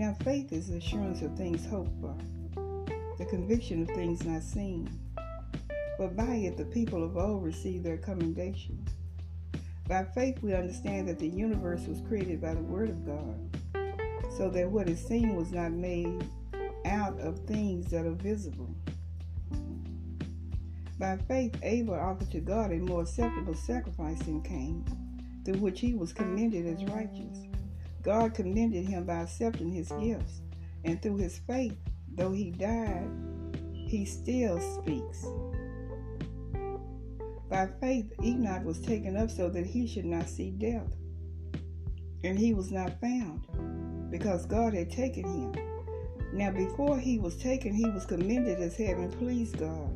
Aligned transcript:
Now, 0.00 0.16
faith 0.24 0.50
is 0.50 0.70
assurance 0.70 1.20
of 1.20 1.36
things 1.36 1.66
hoped 1.66 1.92
for, 2.00 2.16
the 3.18 3.26
conviction 3.26 3.82
of 3.82 3.88
things 3.88 4.24
not 4.24 4.42
seen. 4.42 4.88
But 5.98 6.16
by 6.16 6.36
it, 6.36 6.56
the 6.56 6.64
people 6.64 7.04
of 7.04 7.18
old 7.18 7.44
received 7.44 7.84
their 7.84 7.98
commendation. 7.98 8.82
By 9.86 10.04
faith, 10.04 10.38
we 10.40 10.54
understand 10.54 11.06
that 11.08 11.18
the 11.18 11.28
universe 11.28 11.86
was 11.86 12.00
created 12.08 12.40
by 12.40 12.54
the 12.54 12.62
Word 12.62 12.88
of 12.88 13.04
God, 13.04 13.58
so 14.38 14.48
that 14.48 14.70
what 14.70 14.88
is 14.88 15.06
seen 15.06 15.36
was 15.36 15.52
not 15.52 15.72
made 15.72 16.24
out 16.86 17.20
of 17.20 17.40
things 17.40 17.90
that 17.90 18.06
are 18.06 18.12
visible. 18.12 18.74
By 20.98 21.18
faith, 21.28 21.58
Abel 21.62 21.92
offered 21.92 22.30
to 22.30 22.40
God 22.40 22.72
a 22.72 22.76
more 22.76 23.02
acceptable 23.02 23.54
sacrifice 23.54 24.20
than 24.20 24.40
Cain, 24.40 24.82
through 25.44 25.60
which 25.60 25.80
he 25.80 25.92
was 25.92 26.14
commended 26.14 26.64
as 26.64 26.82
righteous. 26.90 27.49
God 28.02 28.34
commended 28.34 28.86
him 28.86 29.04
by 29.04 29.20
accepting 29.20 29.70
his 29.70 29.90
gifts, 30.00 30.40
and 30.84 31.00
through 31.02 31.18
his 31.18 31.38
faith, 31.46 31.76
though 32.14 32.32
he 32.32 32.50
died, 32.50 33.10
he 33.86 34.04
still 34.04 34.60
speaks. 34.60 35.26
By 37.48 37.68
faith, 37.80 38.12
Enoch 38.22 38.64
was 38.64 38.80
taken 38.80 39.16
up 39.16 39.30
so 39.30 39.48
that 39.48 39.66
he 39.66 39.86
should 39.86 40.04
not 40.04 40.28
see 40.28 40.50
death. 40.52 40.94
And 42.22 42.38
he 42.38 42.54
was 42.54 42.70
not 42.70 43.00
found, 43.00 43.46
because 44.10 44.46
God 44.46 44.72
had 44.72 44.90
taken 44.90 45.24
him. 45.24 45.54
Now, 46.32 46.52
before 46.52 46.98
he 46.98 47.18
was 47.18 47.36
taken, 47.36 47.74
he 47.74 47.90
was 47.90 48.06
commended 48.06 48.60
as 48.60 48.76
having 48.76 49.10
pleased 49.10 49.58
God. 49.58 49.90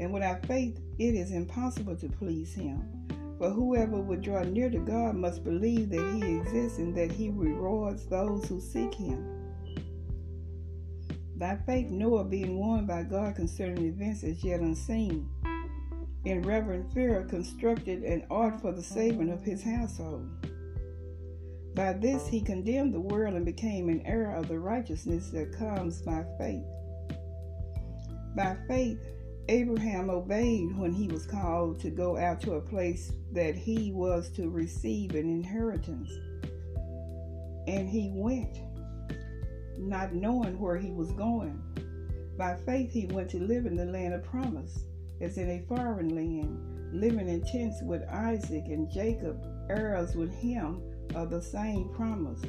And 0.00 0.12
without 0.12 0.44
faith, 0.46 0.80
it 0.98 1.14
is 1.14 1.30
impossible 1.30 1.96
to 1.96 2.08
please 2.08 2.52
him. 2.52 2.82
For 3.38 3.50
whoever 3.50 4.00
would 4.00 4.22
draw 4.22 4.42
near 4.44 4.70
to 4.70 4.78
God 4.78 5.14
must 5.14 5.44
believe 5.44 5.90
that 5.90 6.14
he 6.14 6.36
exists 6.36 6.78
and 6.78 6.94
that 6.96 7.12
he 7.12 7.30
rewards 7.30 8.06
those 8.06 8.46
who 8.46 8.60
seek 8.60 8.94
him. 8.94 9.36
By 11.36 11.58
faith, 11.66 11.90
Noah, 11.90 12.24
being 12.24 12.58
warned 12.58 12.86
by 12.86 13.02
God 13.02 13.36
concerning 13.36 13.84
events 13.84 14.24
as 14.24 14.42
yet 14.42 14.60
unseen, 14.60 15.28
in 16.24 16.40
reverent 16.42 16.92
fear 16.94 17.24
constructed 17.24 18.02
an 18.04 18.24
ark 18.30 18.60
for 18.62 18.72
the 18.72 18.82
saving 18.82 19.30
of 19.30 19.42
his 19.42 19.62
household. 19.62 20.28
By 21.74 21.92
this 21.92 22.26
he 22.26 22.40
condemned 22.40 22.94
the 22.94 23.00
world 23.00 23.34
and 23.34 23.44
became 23.44 23.90
an 23.90 24.00
heir 24.06 24.34
of 24.34 24.48
the 24.48 24.58
righteousness 24.58 25.28
that 25.30 25.52
comes 25.52 26.00
by 26.00 26.24
faith. 26.38 26.64
By 28.34 28.56
faith, 28.66 28.98
Abraham 29.48 30.10
obeyed 30.10 30.76
when 30.76 30.92
he 30.92 31.06
was 31.08 31.26
called 31.26 31.78
to 31.80 31.90
go 31.90 32.16
out 32.16 32.40
to 32.40 32.54
a 32.54 32.60
place 32.60 33.12
that 33.36 33.54
he 33.54 33.92
was 33.92 34.30
to 34.30 34.48
receive 34.48 35.10
an 35.10 35.28
inheritance. 35.30 36.10
And 37.66 37.86
he 37.86 38.10
went, 38.14 38.56
not 39.78 40.14
knowing 40.14 40.58
where 40.58 40.78
he 40.78 40.90
was 40.90 41.12
going. 41.12 41.62
By 42.38 42.56
faith, 42.64 42.92
he 42.92 43.04
went 43.04 43.28
to 43.30 43.38
live 43.38 43.66
in 43.66 43.76
the 43.76 43.84
land 43.84 44.14
of 44.14 44.24
promise, 44.24 44.86
as 45.20 45.36
in 45.36 45.50
a 45.50 45.66
foreign 45.68 46.14
land, 46.14 46.94
living 46.98 47.28
in 47.28 47.42
tents 47.42 47.82
with 47.82 48.08
Isaac 48.08 48.64
and 48.68 48.90
Jacob, 48.90 49.38
heirs 49.68 50.16
with 50.16 50.34
him 50.34 50.80
of 51.14 51.28
the 51.28 51.42
same 51.42 51.90
promise. 51.90 52.40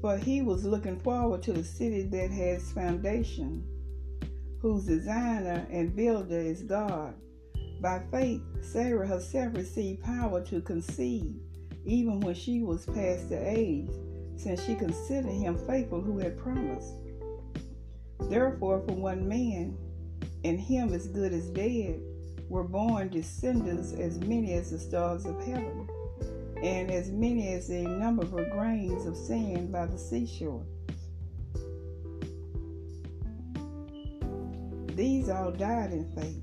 For 0.00 0.16
he 0.16 0.40
was 0.40 0.64
looking 0.64 0.98
forward 1.00 1.42
to 1.42 1.52
the 1.52 1.64
city 1.64 2.04
that 2.04 2.30
has 2.30 2.72
foundation 2.72 3.62
whose 4.62 4.86
designer 4.86 5.66
and 5.70 5.94
builder 5.94 6.38
is 6.38 6.62
God. 6.62 7.14
By 7.80 8.00
faith, 8.10 8.42
Sarah 8.60 9.06
herself 9.06 9.54
received 9.54 10.02
power 10.02 10.44
to 10.46 10.60
conceive, 10.60 11.36
even 11.84 12.18
when 12.20 12.34
she 12.34 12.62
was 12.62 12.84
past 12.86 13.28
the 13.28 13.40
age, 13.40 13.88
since 14.36 14.64
she 14.64 14.74
considered 14.74 15.30
him 15.30 15.56
faithful 15.66 16.00
who 16.00 16.18
had 16.18 16.38
promised. 16.38 16.94
Therefore, 18.22 18.80
from 18.80 19.00
one 19.00 19.28
man, 19.28 19.76
and 20.44 20.58
him 20.58 20.92
as 20.92 21.06
good 21.06 21.32
as 21.32 21.50
dead, 21.50 22.00
were 22.48 22.64
born 22.64 23.10
descendants 23.10 23.92
as 23.92 24.18
many 24.20 24.54
as 24.54 24.70
the 24.70 24.78
stars 24.78 25.24
of 25.24 25.40
heaven, 25.44 25.88
and 26.62 26.90
as 26.90 27.10
many 27.10 27.48
as 27.52 27.68
the 27.68 27.82
number 27.82 28.22
of 28.22 28.50
grains 28.50 29.06
of 29.06 29.16
sand 29.16 29.70
by 29.70 29.86
the 29.86 29.98
seashore. 29.98 30.64
These 34.96 35.28
all 35.28 35.52
died 35.52 35.92
in 35.92 36.10
faith, 36.16 36.42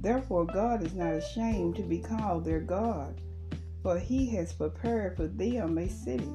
Therefore, 0.00 0.44
God 0.44 0.82
is 0.84 0.94
not 0.94 1.14
ashamed 1.14 1.76
to 1.76 1.82
be 1.82 1.98
called 1.98 2.44
their 2.44 2.60
God, 2.60 3.20
for 3.82 3.98
he 3.98 4.26
has 4.30 4.52
prepared 4.52 5.16
for 5.16 5.26
them 5.26 5.76
a 5.78 5.88
city. 5.88 6.30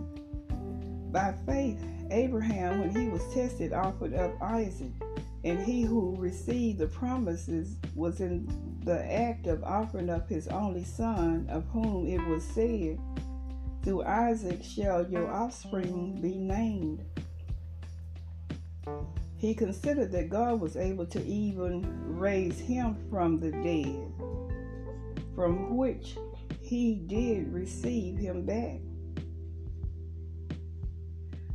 By 1.12 1.34
faith, 1.46 1.84
Abraham, 2.12 2.80
when 2.80 2.96
he 2.96 3.08
was 3.08 3.22
tested, 3.34 3.72
offered 3.72 4.14
up 4.14 4.42
Isaac, 4.42 4.92
and 5.44 5.60
he 5.60 5.84
who 5.84 6.16
received 6.18 6.80
the 6.80 6.88
promises 6.88 7.78
was 7.96 8.20
in 8.20 8.48
the 8.84 9.12
act 9.12 9.48
of 9.48 9.64
offering 9.64 10.10
up 10.10 10.28
his 10.28 10.48
only 10.48 10.84
son, 10.84 11.48
of 11.50 11.66
whom 11.68 12.08
it 12.08 12.26
was 12.28 12.44
said, 12.44 13.00
Through 13.84 14.04
Isaac 14.04 14.64
shall 14.64 15.10
your 15.10 15.32
offspring 15.32 16.20
be 16.22 16.36
named. 16.36 17.06
He 19.44 19.54
considered 19.54 20.10
that 20.14 20.30
God 20.30 20.62
was 20.62 20.78
able 20.78 21.06
to 21.08 21.22
even 21.22 21.86
raise 22.18 22.58
him 22.58 22.96
from 23.10 23.42
the 23.42 23.52
dead, 23.52 24.10
from 25.36 25.76
which 25.76 26.16
he 26.62 26.96
did 26.96 27.52
receive 27.52 28.18
him 28.18 28.46
back. 28.46 28.80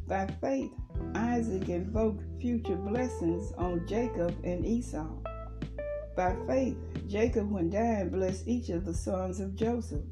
By 0.07 0.27
faith, 0.39 0.71
Isaac 1.15 1.71
invoked 1.71 2.25
future 2.39 2.77
blessings 2.77 3.53
on 3.57 3.87
Jacob 3.89 4.37
and 4.45 4.67
Esau. 4.67 5.09
By 6.15 6.37
faith, 6.47 6.77
Jacob, 7.07 7.51
when 7.51 7.71
dying, 7.71 8.11
blessed 8.11 8.47
each 8.47 8.69
of 8.69 8.85
the 8.85 8.93
sons 8.93 9.41
of 9.41 9.57
Joseph, 9.57 10.05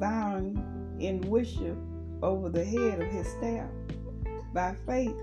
bowing 0.00 0.60
in 0.98 1.20
worship 1.30 1.78
over 2.24 2.48
the 2.48 2.64
head 2.64 3.00
of 3.00 3.06
his 3.06 3.28
staff. 3.28 3.70
By 4.52 4.74
faith, 4.84 5.14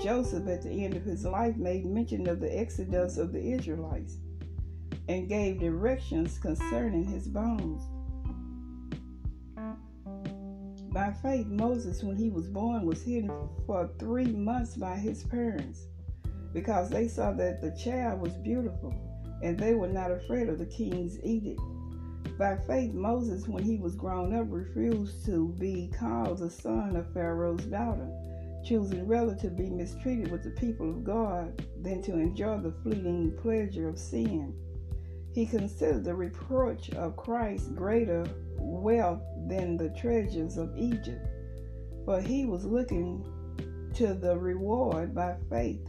Joseph, 0.00 0.46
at 0.46 0.62
the 0.62 0.84
end 0.84 0.94
of 0.94 1.04
his 1.04 1.24
life, 1.24 1.56
made 1.56 1.84
mention 1.86 2.28
of 2.28 2.40
the 2.40 2.58
exodus 2.58 3.16
of 3.16 3.32
the 3.32 3.52
Israelites 3.52 4.18
and 5.08 5.28
gave 5.28 5.58
directions 5.58 6.38
concerning 6.38 7.04
his 7.04 7.26
bones. 7.26 7.82
By 10.92 11.12
faith, 11.22 11.46
Moses, 11.46 12.02
when 12.02 12.16
he 12.16 12.30
was 12.30 12.48
born, 12.48 12.86
was 12.86 13.02
hidden 13.02 13.30
for 13.66 13.90
three 13.98 14.32
months 14.32 14.76
by 14.76 14.96
his 14.96 15.24
parents 15.24 15.86
because 16.52 16.90
they 16.90 17.08
saw 17.08 17.32
that 17.32 17.60
the 17.60 17.70
child 17.72 18.20
was 18.20 18.34
beautiful 18.34 18.94
and 19.42 19.58
they 19.58 19.74
were 19.74 19.88
not 19.88 20.10
afraid 20.10 20.48
of 20.48 20.58
the 20.58 20.66
king's 20.66 21.18
edict. 21.22 21.60
By 22.38 22.56
faith, 22.66 22.94
Moses, 22.94 23.48
when 23.48 23.64
he 23.64 23.76
was 23.76 23.96
grown 23.96 24.34
up, 24.34 24.46
refused 24.48 25.24
to 25.26 25.48
be 25.58 25.90
called 25.98 26.38
the 26.38 26.50
son 26.50 26.96
of 26.96 27.12
Pharaoh's 27.12 27.64
daughter 27.64 28.08
choosing 28.64 29.06
rather 29.06 29.34
to 29.36 29.48
be 29.48 29.70
mistreated 29.70 30.30
with 30.30 30.42
the 30.42 30.50
people 30.50 30.90
of 30.90 31.04
God 31.04 31.64
than 31.80 32.02
to 32.02 32.14
enjoy 32.14 32.58
the 32.58 32.74
fleeting 32.82 33.36
pleasure 33.40 33.88
of 33.88 33.98
sin. 33.98 34.54
He 35.32 35.46
considered 35.46 36.04
the 36.04 36.14
reproach 36.14 36.90
of 36.90 37.16
Christ 37.16 37.74
greater 37.74 38.26
wealth 38.56 39.22
than 39.46 39.76
the 39.76 39.90
treasures 39.90 40.56
of 40.56 40.76
Egypt, 40.76 41.26
for 42.04 42.20
he 42.20 42.44
was 42.44 42.64
looking 42.64 43.24
to 43.94 44.14
the 44.14 44.36
reward 44.36 45.14
by 45.14 45.36
faith. 45.50 45.88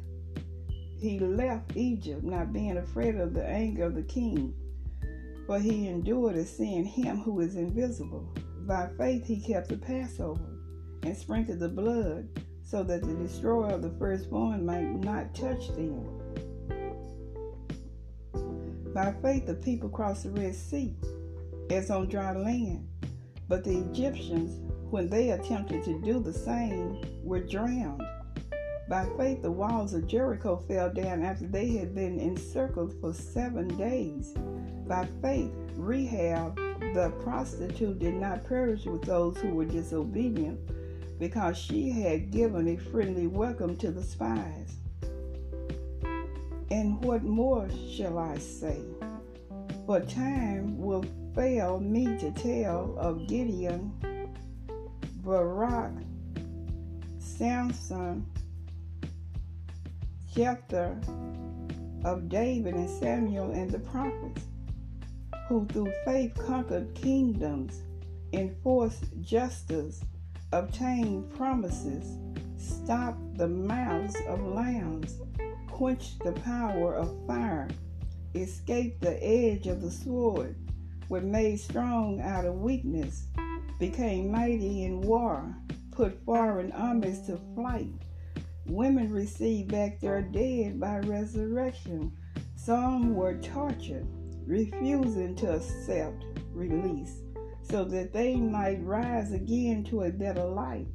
He 1.00 1.20
left 1.20 1.76
Egypt, 1.76 2.24
not 2.24 2.54
being 2.54 2.78
afraid 2.78 3.16
of 3.16 3.34
the 3.34 3.46
anger 3.46 3.86
of 3.86 3.96
the 3.96 4.04
king, 4.04 4.54
for 5.48 5.60
he 5.60 5.88
endured 5.88 6.36
as 6.36 6.56
seeing 6.56 6.86
him 6.86 7.18
who 7.18 7.40
is 7.40 7.56
invisible. 7.56 8.28
By 8.68 8.90
faith 8.98 9.26
he 9.26 9.42
kept 9.42 9.70
the 9.70 9.78
Passover 9.78 10.60
and 11.04 11.18
sprinkled 11.18 11.60
the 11.60 11.70
blood 11.70 12.28
so 12.70 12.84
that 12.84 13.02
the 13.02 13.14
destroyer 13.16 13.72
of 13.74 13.82
the 13.82 13.90
firstborn 13.98 14.64
might 14.64 14.88
not 15.04 15.34
touch 15.34 15.70
them. 15.70 16.06
By 18.94 19.12
faith, 19.24 19.48
the 19.48 19.56
people 19.56 19.90
crossed 19.90 20.26
the 20.26 20.30
Red 20.30 20.54
Sea 20.54 20.94
as 21.72 21.90
on 21.90 22.10
dry 22.10 22.36
land, 22.36 22.88
but 23.48 23.64
the 23.64 23.80
Egyptians, 23.80 24.62
when 24.92 25.10
they 25.10 25.32
attempted 25.32 25.84
to 25.86 26.00
do 26.02 26.20
the 26.20 26.34
same, 26.34 27.02
were 27.24 27.40
drowned. 27.40 28.04
By 28.88 29.08
faith, 29.18 29.42
the 29.42 29.52
walls 29.52 29.96
of 29.96 30.08
Jericho 30.08 30.64
fell 30.68 30.92
down 30.92 31.24
after 31.24 31.48
they 31.48 31.70
had 31.70 31.96
been 31.96 32.20
encircled 32.20 32.94
for 33.02 33.14
seven 33.14 33.68
days. 33.78 34.36
By 34.88 35.08
faith, 35.24 35.52
Rahab, 35.76 36.56
the 36.94 37.14
prostitute, 37.24 37.98
did 37.98 38.16
not 38.16 38.48
perish 38.48 38.86
with 38.86 39.04
those 39.04 39.38
who 39.38 39.56
were 39.56 39.66
disobedient 39.66 40.60
because 41.20 41.58
she 41.58 41.90
had 41.92 42.32
given 42.32 42.70
a 42.70 42.78
friendly 42.78 43.28
welcome 43.28 43.76
to 43.76 43.92
the 43.92 44.02
spies. 44.02 44.78
And 46.72 47.04
what 47.04 47.24
more 47.24 47.68
shall 47.92 48.18
I 48.18 48.38
say? 48.38 48.80
For 49.86 50.00
time 50.00 50.80
will 50.80 51.04
fail 51.36 51.80
me 51.80 52.06
to 52.20 52.32
tell 52.32 52.96
of 52.98 53.28
Gideon, 53.28 53.92
Barak, 55.24 55.92
Samson, 57.18 58.26
Jephthah, 60.34 61.02
of 62.06 62.30
David 62.30 62.76
and 62.76 62.90
Samuel 62.90 63.52
and 63.52 63.70
the 63.70 63.80
prophets, 63.80 64.44
who 65.50 65.66
through 65.66 65.92
faith 66.06 66.34
conquered 66.46 66.96
kingdoms, 66.96 67.82
enforced 68.32 69.04
justice, 69.22 70.02
obtained 70.52 71.30
promises, 71.36 72.18
stopped 72.58 73.38
the 73.38 73.48
mouths 73.48 74.16
of 74.28 74.42
lions, 74.42 75.20
quenched 75.68 76.24
the 76.24 76.32
power 76.32 76.96
of 76.96 77.16
fire, 77.28 77.68
escaped 78.34 79.02
the 79.02 79.24
edge 79.24 79.68
of 79.68 79.82
the 79.82 79.92
sword, 79.92 80.56
were 81.08 81.22
made 81.22 81.60
strong 81.60 82.20
out 82.22 82.46
of 82.46 82.62
weakness, 82.62 83.28
became 83.80 84.32
mighty 84.32 84.84
in 84.84 85.02
war, 85.02 85.56
put 85.92 86.24
foreign 86.26 86.72
armies 86.72 87.22
to 87.22 87.40
flight. 87.56 87.94
Women 88.66 89.12
received 89.12 89.72
back 89.72 90.00
their 90.00 90.22
dead 90.22 90.80
by 90.80 91.00
resurrection. 91.00 92.12
Some 92.56 93.16
were 93.16 93.38
tortured, 93.38 94.08
refusing 94.46 95.36
to 95.38 95.56
accept 95.56 96.26
release 96.54 97.22
so 97.70 97.84
that 97.86 98.12
they 98.12 98.36
might 98.36 98.84
rise 98.84 99.32
again 99.32 99.84
to 99.84 100.02
a 100.04 100.12
better 100.12 100.44
life. 100.44 100.88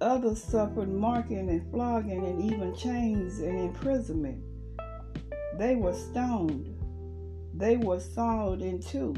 Others 0.00 0.42
suffered 0.42 0.88
marking 0.88 1.50
and 1.50 1.70
flogging 1.70 2.24
and 2.24 2.50
even 2.50 2.74
chains 2.74 3.40
and 3.40 3.58
imprisonment. 3.58 4.42
They 5.58 5.76
were 5.76 5.92
stoned. 5.92 6.74
They 7.52 7.76
were 7.76 8.00
sawed 8.00 8.62
in 8.62 8.80
two. 8.80 9.14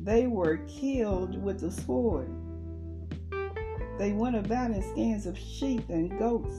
They 0.00 0.26
were 0.26 0.58
killed 0.66 1.42
with 1.42 1.60
the 1.60 1.70
sword. 1.70 2.28
They 3.98 4.12
went 4.12 4.36
about 4.36 4.72
in 4.72 4.82
skins 4.82 5.26
of 5.26 5.38
sheep 5.38 5.88
and 5.88 6.18
goats, 6.18 6.56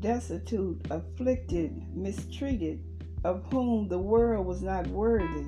destitute, 0.00 0.84
afflicted, 0.90 1.80
mistreated, 1.96 2.82
of 3.22 3.44
whom 3.50 3.88
the 3.88 3.98
world 3.98 4.44
was 4.44 4.60
not 4.60 4.86
worthy 4.88 5.46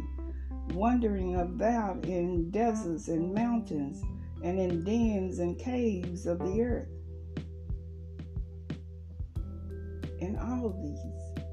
wandering 0.73 1.37
about 1.37 2.05
in 2.05 2.51
deserts 2.51 3.09
and 3.09 3.33
mountains 3.35 4.03
and 4.43 4.59
in 4.59 4.85
dens 4.85 5.39
and 5.39 5.59
caves 5.59 6.27
of 6.27 6.39
the 6.39 6.63
earth. 6.63 6.89
In 10.21 10.37
all 10.37 10.71
these, 10.83 11.45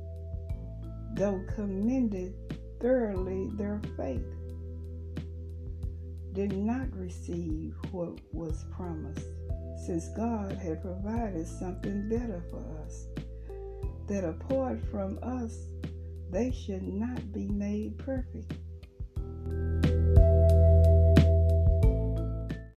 though 1.15 1.42
commended 1.56 2.33
thoroughly 2.80 3.50
their 3.56 3.81
faith, 3.98 4.25
did 6.33 6.54
not 6.54 6.92
receive 6.95 7.75
what 7.92 8.19
was 8.31 8.66
promised, 8.75 9.27
since 9.86 10.09
God 10.09 10.54
had 10.54 10.81
provided 10.81 11.48
something 11.48 12.09
better 12.09 12.44
for 12.50 12.63
us, 12.83 13.06
that 14.07 14.24
apart 14.24 14.80
from 14.89 15.19
us, 15.21 15.57
they 16.31 16.51
should 16.51 16.83
not 16.83 17.31
be 17.31 17.48
made 17.48 17.98
perfect. 18.00 18.54